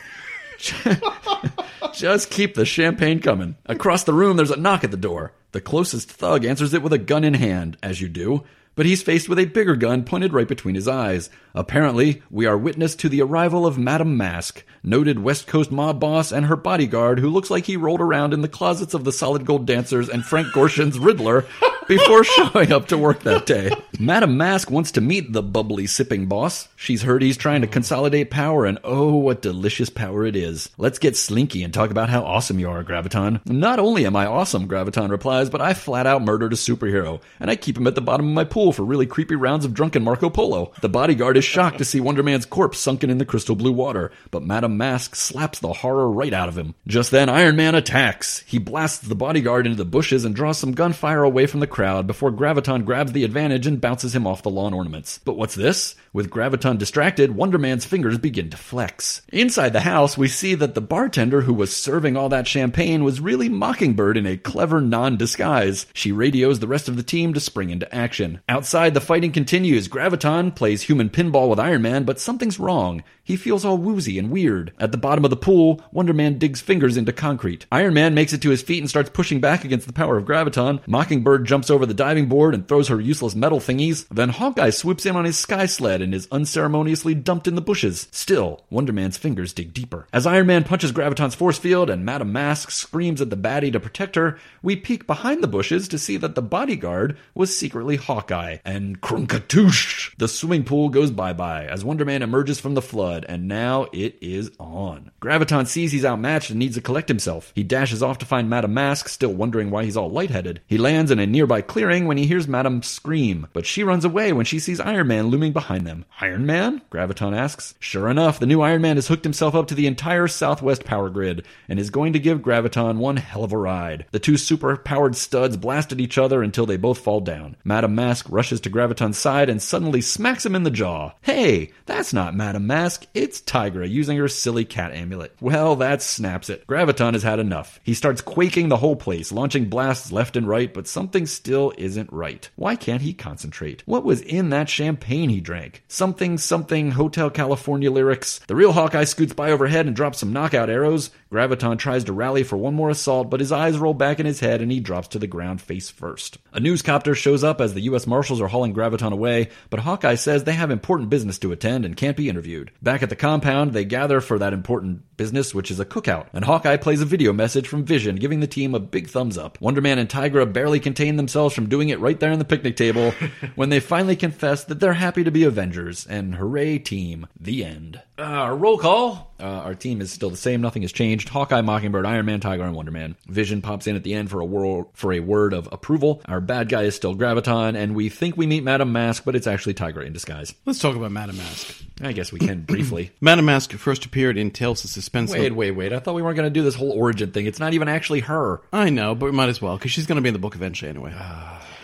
[1.94, 3.56] Just keep the champagne coming.
[3.66, 5.32] Across the room, there's a knock at the door.
[5.52, 8.44] The closest thug answers it with a gun in hand, as you do,
[8.76, 11.30] but he's faced with a bigger gun pointed right between his eyes.
[11.56, 16.32] Apparently, we are witness to the arrival of Madame Mask, noted West Coast mob boss
[16.32, 19.46] and her bodyguard who looks like he rolled around in the closets of the Solid
[19.46, 21.46] Gold Dancers and Frank Gorshin's Riddler
[21.90, 23.70] before showing up to work that day.
[24.00, 26.70] Madame Mask wants to meet the bubbly sipping boss.
[26.78, 30.70] She's heard he's trying to consolidate power, and oh, what delicious power it is.
[30.78, 33.46] Let's get slinky and talk about how awesome you are, Graviton.
[33.46, 37.50] Not only am I awesome, Graviton replies, but I flat out murdered a superhero, and
[37.50, 40.04] I keep him at the bottom of my pool for really creepy rounds of drunken
[40.04, 40.72] Marco Polo.
[40.82, 44.12] The bodyguard is shocked to see Wonder Man's corpse sunken in the crystal blue water,
[44.30, 46.76] but Madame Mask slaps the horror right out of him.
[46.88, 48.44] Just then, Iron Man attacks.
[48.46, 52.06] He blasts the bodyguard into the bushes and draws some gunfire away from the crowd
[52.06, 55.22] before Graviton grabs the advantage and bounces him off the lawn ornaments.
[55.24, 55.96] But what's this?
[56.12, 59.22] With Graviton distracted, Wonder Man's fingers begin to flex.
[59.32, 63.22] Inside the house, we see that the bartender who was serving all that champagne was
[63.22, 65.86] really Mockingbird in a clever non disguise.
[65.94, 68.42] She radios the rest of the team to spring into action.
[68.50, 69.88] Outside, the fighting continues.
[69.88, 73.04] Graviton plays human pinball with Iron Man, but something's wrong.
[73.30, 74.74] He feels all woozy and weird.
[74.80, 77.68] At the bottom of the pool, Wonder Man digs fingers into concrete.
[77.72, 80.26] Iron Man makes it to his feet and starts pushing back against the power of
[80.26, 80.82] Graviton.
[80.88, 84.08] Mockingbird jumps over the diving board and throws her useless metal thingies.
[84.10, 88.08] Then Hawkeye swoops in on his sky sled and is unceremoniously dumped in the bushes.
[88.12, 90.08] Still, Wonder Man's fingers dig deeper.
[90.12, 93.80] As Iron Man punches Graviton's force field and Madame Mask screams at the baddie to
[93.80, 98.58] protect her, we peek behind the bushes to see that the bodyguard was secretly Hawkeye.
[98.66, 100.16] And crunkatoosh!
[100.18, 104.18] The swimming pool goes bye-bye as Wonder Man emerges from the flood, and now it
[104.22, 105.12] is on.
[105.22, 107.52] Graviton sees he's outmatched and needs to collect himself.
[107.56, 110.62] He dashes off to find Madame Mask, still wondering why he's all lightheaded.
[110.68, 114.32] He lands in a nearby clearing when he hears Madame scream, but she runs away
[114.32, 116.06] when she sees Iron Man looming behind them.
[116.22, 116.82] Iron Man?
[116.92, 117.76] Graviton asks.
[117.80, 121.10] Sure enough, the new Iron Man has hooked himself up to the entire Southwest power
[121.10, 124.06] grid and is going to give Graviton one hell of a ride.
[124.12, 127.56] The two super powered studs blast at each other until they both fall down.
[127.64, 131.14] Madame Mask rushes to Graviton's side and suddenly smacks him in the jaw.
[131.22, 135.36] Hey, that's not Madame Mask, it's Tigra using her silly cat amulet.
[135.42, 136.66] Well, that snaps it.
[136.68, 137.80] Graviton has had enough.
[137.84, 142.12] He starts quaking the whole place, launching blasts left and right, but something still isn't
[142.14, 142.50] right.
[142.56, 143.84] Why can't he concentrate?
[143.86, 145.84] What was in that champagne he drank?
[145.88, 148.40] Something, something, Hotel California lyrics.
[148.48, 151.12] The real Hawkeye scoots by overhead and drops some knockout arrows.
[151.32, 154.40] Graviton tries to rally for one more assault, but his eyes roll back in his
[154.40, 156.38] head and he drops to the ground face first.
[156.54, 158.08] A newscopter shows up as the U.S.
[158.08, 161.96] Marshals are hauling Graviton away, but Hawkeye says they have important business to attend and
[161.96, 162.72] can't be interviewed.
[162.90, 166.44] Back at the compound, they gather for that important business, which is a cookout, and
[166.44, 169.62] Hawkeye plays a video message from Vision giving the team a big thumbs up.
[169.62, 172.76] Wonder Man and Tigra barely contain themselves from doing it right there on the picnic
[172.76, 173.12] table
[173.56, 178.02] when they finally confess that they're happy to be Avengers, and hooray, team, the end.
[178.20, 179.34] Uh, roll call.
[179.40, 180.60] Uh, our team is still the same.
[180.60, 181.30] Nothing has changed.
[181.30, 183.16] Hawkeye, Mockingbird, Iron Man, Tiger, and Wonder Man.
[183.28, 186.22] Vision pops in at the end for a word for a word of approval.
[186.26, 189.48] Our bad guy is still Graviton, and we think we meet Madame Mask, but it's
[189.48, 190.54] actually Tiger in disguise.
[190.66, 191.82] Let's talk about Madame Mask.
[192.02, 193.12] I guess we can briefly.
[193.22, 195.32] Madame Mask first appeared in Tales of Suspense.
[195.32, 195.94] Wait, wait, wait!
[195.94, 197.46] I thought we weren't going to do this whole origin thing.
[197.46, 198.60] It's not even actually her.
[198.74, 200.56] I know, but we might as well because she's going to be in the book
[200.56, 201.14] eventually anyway.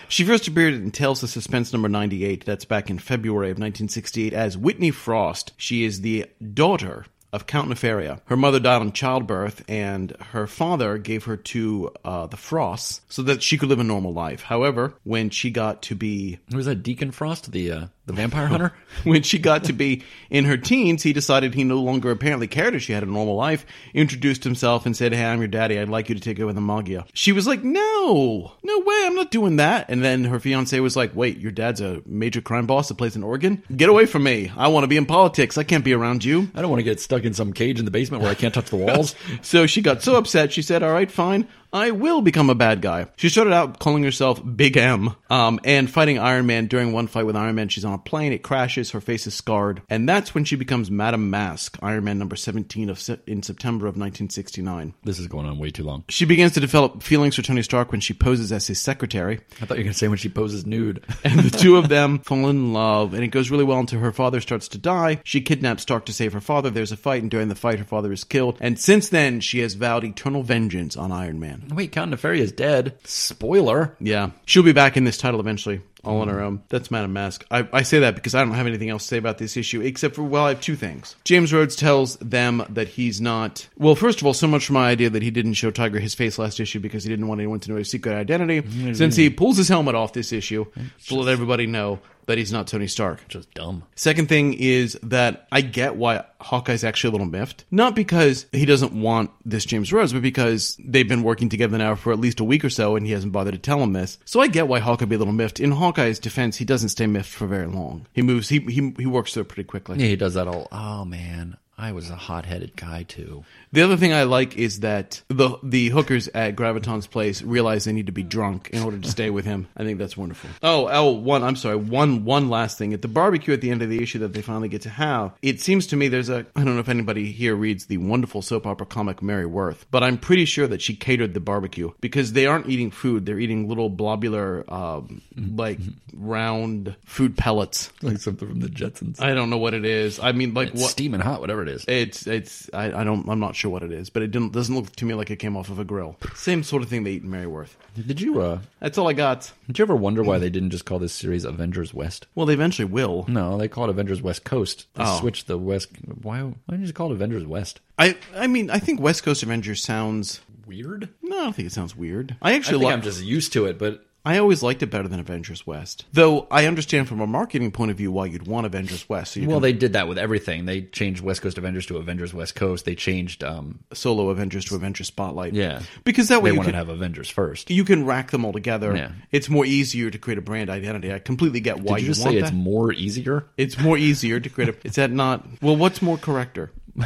[0.07, 2.45] She first appeared in Tales of Suspense number 98.
[2.45, 5.53] That's back in February of 1968 as Whitney Frost.
[5.57, 8.21] She is the daughter of Count Nefaria.
[8.25, 13.23] Her mother died in childbirth, and her father gave her to uh, the Frosts so
[13.23, 14.43] that she could live a normal life.
[14.43, 16.83] However, when she got to be was that?
[16.83, 18.73] Deacon Frost, the uh, the vampire hunter.
[19.03, 22.75] when she got to be in her teens, he decided he no longer apparently cared
[22.75, 25.79] if she had a normal life, introduced himself and said, Hey, I'm your daddy.
[25.79, 27.05] I'd like you to take over the Maggia.
[27.13, 29.03] She was like, No, no way.
[29.05, 29.89] I'm not doing that.
[29.89, 33.15] And then her fiance was like, Wait, your dad's a major crime boss that plays
[33.15, 33.63] an organ?
[33.75, 34.51] Get away from me.
[34.55, 35.57] I want to be in politics.
[35.57, 36.49] I can't be around you.
[36.53, 38.53] I don't want to get stuck in some cage in the basement where I can't
[38.53, 39.15] touch the walls.
[39.41, 41.47] So she got so upset, she said, All right, fine.
[41.75, 43.07] I will become a bad guy.
[43.17, 46.67] She started out calling herself Big M um, and fighting Iron Man.
[46.67, 48.31] During one fight with Iron Man, she's on a plane.
[48.31, 48.91] It crashes.
[48.91, 49.81] Her face is scarred.
[49.89, 53.88] And that's when she becomes Madame Mask, Iron Man number 17 of se- in September
[53.88, 54.93] of 1969.
[55.03, 56.05] this is going on way too long.
[56.07, 59.41] She begins to develop feelings for Tony Stark when she poses as his secretary.
[59.61, 61.03] I thought you were going to say when she poses nude.
[61.25, 64.13] And the two of them fall in love, and it goes really well until her
[64.13, 65.19] father starts to die.
[65.25, 66.69] She kidnaps Stark to save her father.
[66.69, 68.57] There's a fight, and during the fight, her father is killed.
[68.61, 71.64] And since then, she has vowed eternal vengeance on Iron Man.
[71.69, 72.97] Wait, Count Nefaria is dead.
[73.04, 73.95] Spoiler.
[73.99, 76.63] Yeah, she'll be back in this title eventually, all on her own.
[76.69, 77.45] That's Madame Mask.
[77.49, 79.81] I, I say that because I don't have anything else to say about this issue,
[79.81, 81.15] except for, well, I have two things.
[81.23, 83.67] James Rhodes tells them that he's not.
[83.77, 86.15] Well, first of all, so much for my idea that he didn't show Tiger his
[86.15, 88.61] face last issue because he didn't want anyone to know his secret identity.
[88.61, 88.93] Mm-hmm.
[88.93, 90.65] Since he pulls his helmet off this issue
[91.07, 93.27] to let everybody know that he's not Tony Stark.
[93.27, 93.83] Just dumb.
[93.95, 97.65] Second thing is that I get why Hawkeye's actually a little miffed.
[97.71, 101.95] Not because he doesn't want this James Rhodes, but because they've been working together now
[101.95, 104.17] for at least a week or so and he hasn't bothered to tell him this.
[104.25, 105.59] So I get why Hawkeye be a little miffed.
[105.59, 108.08] In Hawkeye's defense, he doesn't stay miffed for very long.
[108.13, 109.97] He moves, he, he, he works through it pretty quickly.
[109.97, 110.67] Yeah, he does that all.
[110.71, 113.43] Oh man, I was a hot-headed guy too.
[113.73, 117.91] The other thing I like is that the the hookers at Graviton's place realize they
[117.91, 119.67] need to be drunk in order to stay with him.
[119.75, 120.49] I think that's wonderful.
[120.63, 121.43] Oh, oh, one.
[121.43, 121.75] I'm sorry.
[121.75, 124.41] One one last thing at the barbecue at the end of the issue that they
[124.41, 125.33] finally get to have.
[125.41, 126.45] It seems to me there's a.
[126.55, 130.01] I don't know if anybody here reads the wonderful soap opera comic Mary Worth, but
[130.01, 133.25] I'm pretty sure that she catered the barbecue because they aren't eating food.
[133.25, 135.79] They're eating little blobular, um, like
[136.13, 137.91] round food pellets.
[138.01, 139.21] Like something from the Jetsons.
[139.21, 140.19] I don't know what it is.
[140.21, 140.91] I mean, like It's what?
[140.91, 141.86] steaming hot, whatever it is.
[141.88, 144.73] It's it's I, I don't I'm not sure what it is, but it didn't doesn't
[144.75, 146.17] look to me like it came off of a grill.
[146.36, 147.78] Same sort of thing they eat in Mary Worth.
[147.95, 148.60] Did you uh?
[148.80, 149.51] That's all I got.
[149.67, 152.28] Did you ever wonder why they didn't just call this series Avengers West?
[152.36, 153.25] Well, they eventually will.
[153.28, 154.88] No, they call it Avengers West Coast.
[154.95, 155.19] They Oh.
[155.19, 155.89] switched the West.
[156.21, 156.41] Why?
[156.41, 157.80] Why didn't you just call it Avengers West?
[157.97, 161.10] I I mean I think West Coast Avengers sounds Weird.
[161.21, 162.36] no I don't think it sounds weird.
[162.41, 164.88] I I actually think like I'm just used to it, but I always liked it
[164.88, 166.05] better than Avengers West.
[166.11, 169.33] Though I understand from a marketing point of view why you'd want Avengers West.
[169.33, 170.65] So you Well, can they did that with everything.
[170.65, 172.85] They changed West Coast Avengers to Avengers West Coast.
[172.85, 175.53] They changed, um, solo Avengers to Avengers Spotlight.
[175.53, 177.69] yeah, Because that way they you can, to have Avengers first.
[177.69, 178.95] you can rack them all together.
[178.95, 179.11] Yeah.
[179.31, 181.13] It's more easier to create a brand identity.
[181.13, 182.47] I completely get why Did you you, just want say that.
[182.47, 183.45] it's more easier?
[183.57, 184.88] It's more easier to create a.
[184.88, 185.45] Is that not?
[185.61, 186.71] Well, what's more correcter?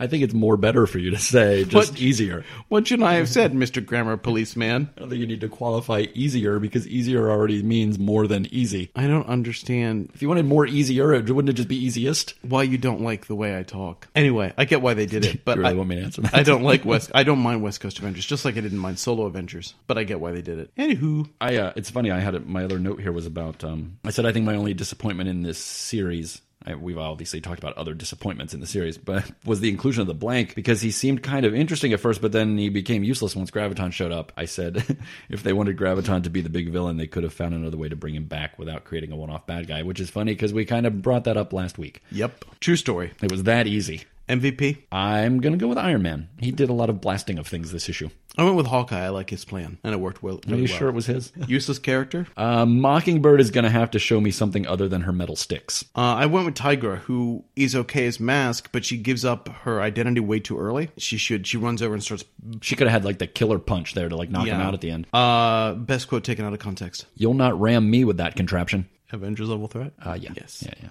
[0.00, 2.00] I think it's more better for you to say just What?
[2.00, 2.44] easier.
[2.68, 4.90] What should I have said, Mister Grammar Policeman?
[4.96, 8.90] I don't think you need to qualify easier because easier already means more than easy.
[8.96, 12.34] I don't understand If you wanted more easier, it wouldn't it just be easiest?
[12.42, 14.08] why you don't like the way I talk.
[14.14, 16.22] Anyway, I get why they did it, but you really I, want me to answer
[16.22, 16.34] that?
[16.34, 17.10] I don't like West.
[17.14, 19.74] I don't mind West Coast Avengers, just like I didn't mind Solo Avengers.
[19.86, 20.74] But I get why they did it.
[20.76, 22.10] Anywho, I uh, it's funny.
[22.10, 23.62] I had it, my other note here was about.
[23.64, 26.40] Um, I said I think my only disappointment in this series.
[26.66, 30.06] I, we've obviously talked about other disappointments in the series, but was the inclusion of
[30.06, 33.36] the blank because he seemed kind of interesting at first, but then he became useless
[33.36, 34.32] once Graviton showed up.
[34.36, 34.98] I said
[35.28, 37.88] if they wanted Graviton to be the big villain, they could have found another way
[37.88, 40.64] to bring him back without creating a one-off bad guy, which is funny because we
[40.64, 42.02] kind of brought that up last week.
[42.10, 43.12] yep, true story.
[43.22, 44.02] It was that easy.
[44.28, 44.78] MVP.
[44.90, 46.28] I'm gonna go with Iron Man.
[46.38, 48.08] He did a lot of blasting of things this issue.
[48.38, 49.04] I went with Hawkeye.
[49.04, 50.40] I like his plan, and it worked well.
[50.48, 50.66] Are you well.
[50.66, 51.32] sure it was his?
[51.46, 52.26] Useless character.
[52.36, 55.84] Uh, Mockingbird is going to have to show me something other than her metal sticks.
[55.94, 59.82] Uh, I went with Tigra, who is okay as Mask, but she gives up her
[59.82, 60.90] identity way too early.
[60.96, 61.46] She should.
[61.46, 62.24] She runs over and starts.
[62.62, 64.80] She could have had like the killer punch there to like knock him out at
[64.80, 65.06] the end.
[65.12, 67.06] Uh, best quote taken out of context.
[67.14, 68.88] You'll not ram me with that contraption.
[69.12, 69.92] Avengers level threat.
[70.04, 70.30] Uh, yeah.
[70.34, 70.62] Yes.
[70.66, 70.88] Yeah, yeah.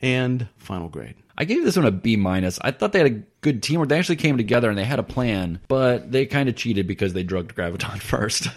[0.00, 1.14] And final grade.
[1.36, 2.58] I gave this one a B minus.
[2.60, 3.90] I thought they had a good teamwork.
[3.90, 7.12] They actually came together and they had a plan, but they kind of cheated because
[7.12, 8.48] they drugged Graviton first.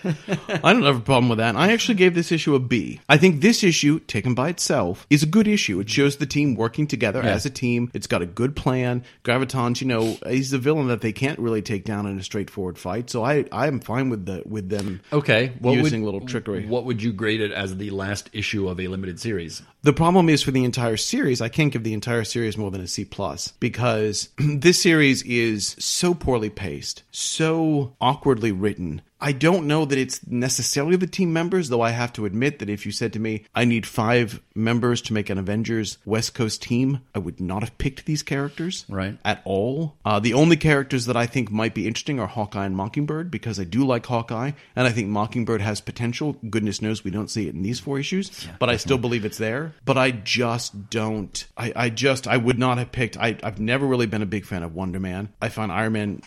[0.64, 1.56] I don't have a problem with that.
[1.56, 3.02] I actually gave this issue a B.
[3.10, 5.80] I think this issue, taken by itself, is a good issue.
[5.82, 7.92] It shows the team working together as a team.
[7.94, 9.04] It's got a good plan.
[9.24, 12.80] Graviton's, you know, he's the villain that they can't really take down in a straightforward
[12.80, 13.10] fight.
[13.10, 15.52] So I, I am fine with the with them okay.
[15.60, 16.66] What using would, little trickery.
[16.66, 19.62] What would you grade it as the last issue of a limited series?
[19.84, 22.82] The problem is for the entire series, I can't give the entire series more than
[22.82, 29.02] a C plus because this series is so poorly paced, so awkwardly written.
[29.20, 32.70] I don't know that it's necessarily the team members, though I have to admit that
[32.70, 36.62] if you said to me, I need five members to make an Avengers West Coast
[36.62, 38.86] team, I would not have picked these characters.
[38.88, 39.18] Right.
[39.26, 39.96] At all.
[40.06, 43.60] Uh, the only characters that I think might be interesting are Hawkeye and Mockingbird because
[43.60, 46.38] I do like Hawkeye and I think Mockingbird has potential.
[46.50, 49.38] Goodness knows we don't see it in these four issues, but I still believe it's
[49.38, 49.74] there.
[49.86, 51.46] But I just don't.
[51.58, 53.18] I, I just, I would not have picked.
[53.18, 55.30] I, I've never really been a big fan of Wonder Man.
[55.42, 56.22] I find Iron Man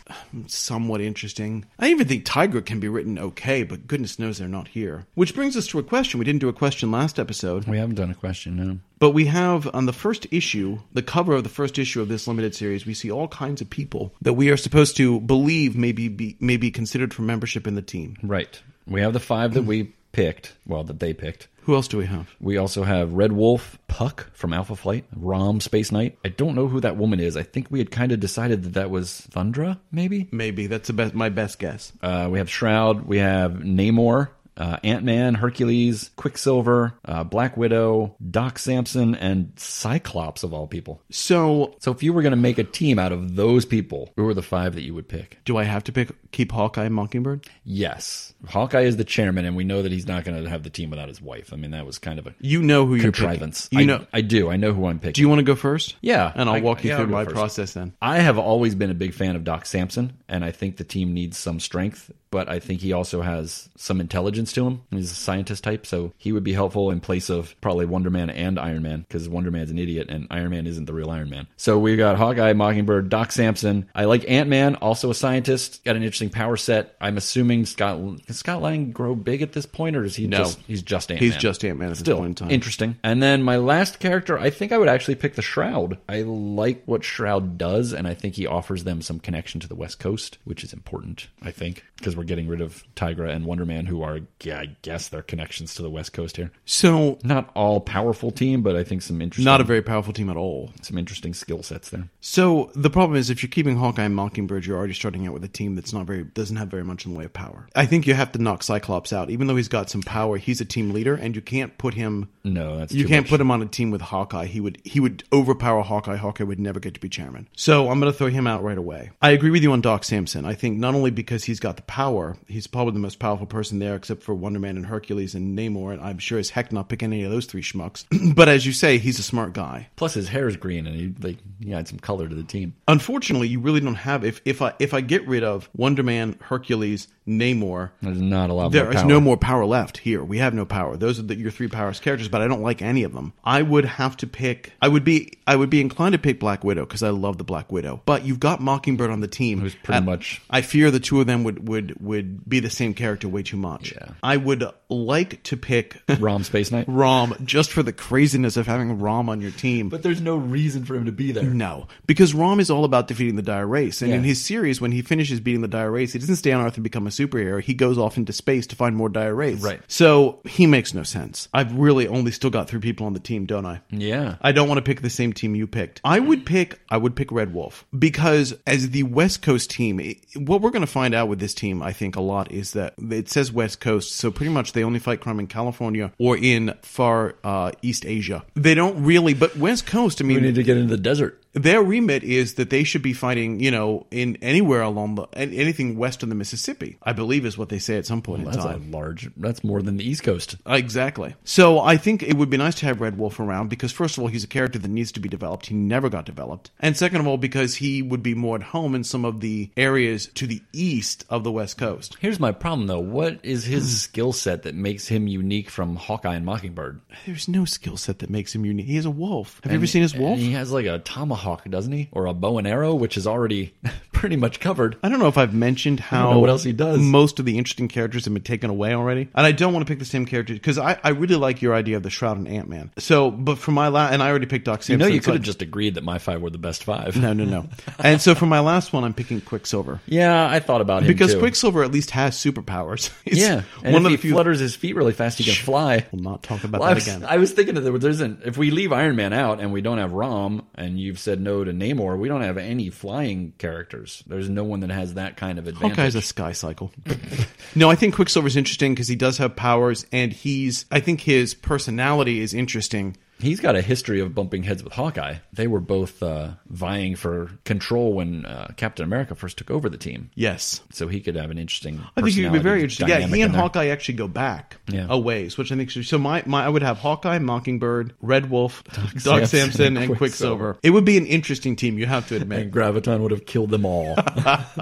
[0.47, 1.67] somewhat interesting.
[1.79, 5.07] I even think Tiger can be written okay, but goodness knows they're not here.
[5.15, 6.19] Which brings us to a question.
[6.19, 7.67] We didn't do a question last episode.
[7.67, 8.79] We haven't done a question, no.
[8.99, 12.27] But we have on the first issue, the cover of the first issue of this
[12.27, 15.93] limited series, we see all kinds of people that we are supposed to believe may
[15.93, 18.17] be, be, may be considered for membership in the team.
[18.23, 18.61] Right.
[18.87, 20.55] We have the five that we picked.
[20.67, 21.49] Well, that they picked.
[21.71, 22.35] Who else do we have?
[22.41, 26.19] We also have Red Wolf, Puck from Alpha Flight, Rom Space Knight.
[26.25, 27.37] I don't know who that woman is.
[27.37, 30.29] I think we had kind of decided that that was Thundra, maybe.
[30.33, 31.93] Maybe that's the best, my best guess.
[32.03, 33.03] Uh, we have Shroud.
[33.03, 34.31] We have Namor,
[34.61, 41.01] uh, Ant Man, Hercules, Quicksilver, uh, Black Widow, Doc Samson, and Cyclops of all people.
[41.11, 44.29] So, So if you were going to make a team out of those people, who
[44.29, 45.39] are the five that you would pick?
[45.45, 47.47] do I have to pick keep Hawkeye and Mockingbird?
[47.65, 50.71] Yes, Hawkeye is the chairman, and we know that he's not going to have the
[50.71, 51.53] team without his wife.
[51.53, 53.69] I mean, that was kind of a You know who you're contrivance.
[53.73, 54.07] You I, know.
[54.13, 54.51] I do.
[54.51, 55.13] I know who I'm picking.
[55.13, 55.97] Do you want to go first?
[56.03, 57.35] Yeah, and I'll I- walk you yeah, through my first.
[57.35, 57.95] process then.
[58.03, 61.15] I have always been a big fan of Doc Samson, and I think the team
[61.15, 64.83] needs some strength, but I think he also has some intelligence to him.
[64.91, 68.31] He's a scientist type, so he would be helpful in place of probably Wonder Man
[68.31, 71.31] and Iron Man, because Wonder Man's an idiot and Iron Man isn't the real Iron
[71.31, 71.47] Man.
[71.57, 73.89] So we got Hawkeye, Mockingbird, Doc Samson.
[73.95, 76.97] I like Ant Man, also a scientist, got an interesting power set.
[77.01, 80.39] I'm assuming Scott can Scott Lang grow big at this point, or is he No.
[80.39, 81.31] just he's just Ant Man?
[81.31, 82.51] He's just Ant Man at this point in time.
[82.51, 82.97] interesting.
[83.03, 85.99] And then my last character, I think I would actually pick the Shroud.
[86.09, 89.75] I like what Shroud does, and I think he offers them some connection to the
[89.75, 93.65] West Coast, which is important, I think, because we're getting rid of Tigra and Wonder
[93.67, 96.51] Man, who are, I guess, their connections to the West Coast here.
[96.65, 100.31] so, Not all powerful team, but I think some interesting, not a very powerful team
[100.31, 100.71] at all.
[100.83, 102.09] some interesting skill sets there.
[102.21, 105.45] So the problem is, if you're keeping Hawkeye and Mockingbird, you're already starting out with
[105.45, 107.69] a team that's not very doesn't have very much in the way of power.
[107.75, 110.37] I think you have to knock Cyclops out, even though he's got some power.
[110.37, 112.29] He's a team leader, and you can't put him.
[112.45, 113.31] No, that's You can't much.
[113.31, 114.47] put him on a team with Hawkeye.
[114.47, 116.17] He would he would overpower Hawkeye.
[116.17, 117.49] Hawkeye would never get to be chairman.
[117.57, 119.11] So I'm going to throw him out right away.
[119.21, 120.45] I agree with you on Doc Samson.
[120.45, 123.79] I think not only because he's got the power, he's probably the most powerful person
[123.79, 126.89] there, except for Wonder Man and Hercules and Namor, and I'm sure as heck not
[126.89, 128.05] picking any of those three schmucks.
[128.35, 129.89] but as you say, he's a smart guy.
[129.97, 132.75] Plus, his hair is green, and he like he adds some color to the team.
[132.89, 136.37] Unfortunately, you really don't have if if I if I get rid of Wonder Man,
[136.41, 138.73] Hercules, Namor, There's not a lot.
[138.73, 140.23] there more is no more power left here.
[140.25, 140.97] We have no power.
[140.97, 143.33] Those are the, your three powers characters, but I don't like any of them.
[143.45, 144.73] I would have to pick.
[144.83, 145.35] I would be.
[145.47, 148.03] I would be inclined to pick Black Widow because I love the Black Widow.
[148.05, 149.61] But you've got Mockingbird on the team.
[149.61, 152.95] Who's pretty much- I fear the two of them would would would be the same
[152.95, 153.93] character way too much.
[153.93, 154.09] Yeah.
[154.23, 156.87] I would like to pick Rom Space Knight.
[156.89, 159.89] Rom just for the craziness of having Rom on your team.
[159.89, 161.45] But there's no reason for him to be there.
[161.45, 164.93] No, because Rom is all about defeating the Dire Wraiths, and in his series, when
[164.93, 167.63] he finishes beating the Dire Wraiths, he doesn't stay on Earth and become a superhero.
[167.63, 169.63] He goes off into space to find more Dire Wraiths.
[169.63, 169.81] Right.
[169.89, 171.49] So he makes no sense.
[171.55, 173.81] I've really only still got three people on the team, don't I?
[173.91, 174.37] Yeah.
[174.41, 176.01] I don't want to pick the same team you picked.
[176.05, 180.01] I would pick I would pick Red Wolf because as the West Coast team,
[180.35, 182.95] what we're going to find out with this team, I think a lot is that
[182.99, 186.75] it says West Coast, so pretty much they only fight crime in California or in
[186.83, 188.45] far uh, East Asia.
[188.55, 191.40] They don't really, but West Coast, I mean, we need to get into the desert.
[191.53, 195.97] Their remit is that they should be fighting, you know, in anywhere along the anything
[195.97, 196.97] west of the Mississippi.
[197.03, 198.91] I believe is what they say at some point in That's a time.
[198.93, 199.31] large.
[199.37, 200.57] That's more than the East Coast.
[200.67, 201.35] Exactly.
[201.45, 204.23] So I think it would be nice to have Red Wolf around because first of
[204.23, 205.67] all, he's a character that needs to be developed.
[205.67, 208.95] He never got developed, and second of all, because he would be more at home
[208.95, 212.17] in some of the areas to the east of the West Coast.
[212.21, 213.01] Here's my problem, though.
[213.01, 217.01] What is his skill set that makes him unique from Hawkeye and Mockingbird?
[217.27, 218.87] There's no skill set that makes him unique.
[218.87, 219.61] He is a wolf.
[219.65, 220.35] Have you ever seen his wolf?
[220.35, 222.09] And he has like a tomahawk, doesn't he?
[222.13, 223.75] Or a bow and arrow, which is already
[224.13, 224.97] pretty much covered.
[225.03, 226.99] I don't know if I've mentioned how what else he does.
[227.01, 229.91] Most of the interesting characters have been taken away already, and I don't want to
[229.91, 232.49] pick the same character because I, I really like your idea of the Shroud and
[232.49, 232.91] Ant Man.
[232.99, 235.35] So, but for my last, and I already picked Doc You know, you could I-
[235.35, 237.17] have just agreed that my five were the best five.
[237.17, 237.69] no, no, no.
[237.99, 241.33] and so for my last one, I'm picking Quicksilver Yeah, I thought about him because
[241.35, 241.39] too.
[241.41, 243.11] Quicksilver at least has superpowers.
[243.31, 244.33] Yeah, and one if of he the few.
[244.33, 246.05] flutters his feet really fast, he can fly.
[246.11, 247.25] We'll not talk about Well, I that was, again.
[247.25, 248.43] I was thinking that there there isn't.
[248.45, 251.63] If we leave Iron Man out and we don't have Rom, and you've said no
[251.63, 254.25] to Namor, we don't have any flying characters.
[254.27, 255.97] There's no one that has that kind of advantage.
[255.97, 256.91] Hawkeye's a sky cycle.
[257.75, 260.87] no, I think Quicksilver's interesting because he does have powers, and he's.
[260.91, 263.17] I think his personality is interesting.
[263.41, 265.37] He's got a history of bumping heads with Hawkeye.
[265.53, 269.97] They were both uh, vying for control when uh, Captain America first took over the
[269.97, 270.31] team.
[270.35, 270.81] Yes.
[270.93, 272.01] So he could have an interesting.
[272.17, 273.09] I think he'd be very interesting.
[273.09, 273.61] Yeah, he and in there.
[273.61, 275.07] Hawkeye actually go back Yeah.
[275.09, 276.19] a ways, which I think should, so.
[276.19, 280.17] My, my I would have Hawkeye, Mockingbird, Red Wolf, Doc Samson, Samson, and.
[280.17, 280.77] Quicksilver.
[280.83, 281.99] It would be an interesting team.
[281.99, 282.59] You have to admit.
[282.61, 284.15] And Graviton would have killed them all.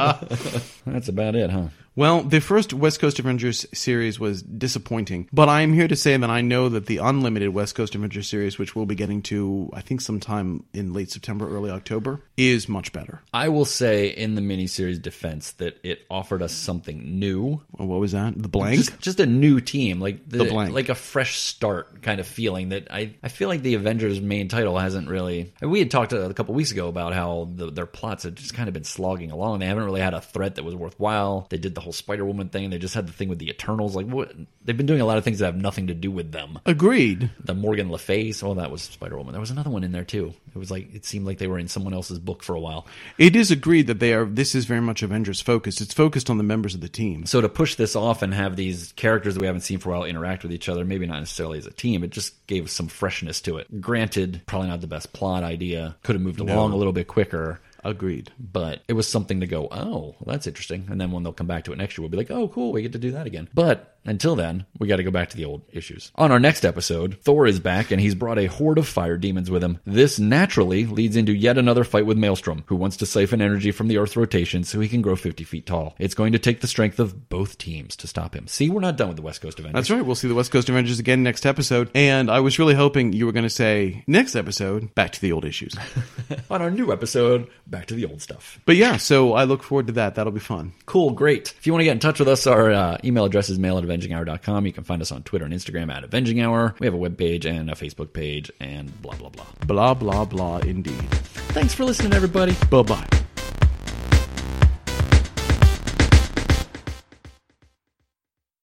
[0.87, 1.69] That's about it, huh?
[1.99, 6.31] Well, the first West Coast Avengers series was disappointing, but I'm here to say that
[6.31, 9.81] I know that the unlimited West Coast Avengers series, which we'll be getting to, I
[9.81, 13.21] think sometime in late September, early October, is much better.
[13.35, 17.63] I will say in the miniseries defense that it offered us something new.
[17.77, 18.41] Well, what was that?
[18.41, 18.77] The blank?
[18.77, 20.73] Just, just a new team, like the, The blank.
[20.73, 22.69] like a fresh start kind of feeling.
[22.69, 25.53] That I, I feel like the Avengers main title hasn't really.
[25.61, 28.55] We had talked a, a couple weeks ago about how the, their plots had just
[28.55, 29.59] kind of been slogging along.
[29.59, 31.49] They haven't really had a threat that was worthwhile.
[31.51, 32.69] They did the whole Spider Woman thing.
[32.69, 33.97] They just had the thing with the Eternals.
[33.97, 34.33] Like what?
[34.63, 36.59] They've been doing a lot of things that have nothing to do with them.
[36.67, 37.31] Agreed.
[37.43, 38.35] The Morgan Le Fay.
[38.43, 39.33] Oh, that was Spider Woman.
[39.33, 40.35] There was another one in there too.
[40.55, 42.87] It was like it seemed like they were in someone else's book for a while.
[43.17, 44.27] It is agreed that they are.
[44.27, 45.81] This is very much Avengers focused.
[45.81, 47.25] It's focused on the members of the team.
[47.25, 49.93] So to push this off and have these characters that we haven't seen for a
[49.99, 52.89] while interact with each other, maybe not necessarily as a team, it just gave some
[52.89, 53.81] freshness to it.
[53.81, 55.97] Granted, probably not the best plot idea.
[56.03, 57.61] Could have moved along a little bit quicker.
[57.85, 58.33] Agreed.
[58.39, 60.87] But it was something to go, oh, well, that's interesting.
[60.91, 62.73] And then when they'll come back to it next year, we'll be like, oh, cool,
[62.73, 63.49] we get to do that again.
[63.55, 66.11] But until then, we got to go back to the old issues.
[66.15, 69.51] On our next episode, Thor is back and he's brought a horde of fire demons
[69.51, 69.79] with him.
[69.85, 73.89] This naturally leads into yet another fight with Maelstrom, who wants to siphon energy from
[73.89, 75.95] the Earth's rotation so he can grow 50 feet tall.
[75.99, 78.47] It's going to take the strength of both teams to stop him.
[78.47, 79.75] See, we're not done with the West Coast Avengers.
[79.75, 80.05] That's right.
[80.05, 81.91] We'll see the West Coast Avengers again next episode.
[81.95, 85.33] And I was really hoping you were going to say next episode, back to the
[85.33, 85.75] old issues.
[86.51, 88.59] On our new episode, back to the old stuff.
[88.65, 90.15] but yeah, so I look forward to that.
[90.15, 90.73] That'll be fun.
[90.87, 91.55] Cool, great.
[91.59, 93.79] If you want to get in touch with us, our uh, email address is mail
[93.79, 94.67] at avenginghour.com.
[94.67, 96.75] You can find us on Twitter and Instagram at Avenging Hour.
[96.79, 99.47] We have a webpage and a Facebook page and blah, blah, blah.
[99.67, 101.11] Blah, blah, blah, indeed.
[101.53, 102.55] Thanks for listening, everybody.
[102.71, 103.09] Bye bye.